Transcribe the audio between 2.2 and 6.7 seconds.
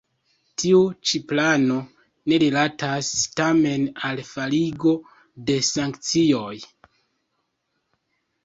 ne rilatas tamen al forigo de sankcioj.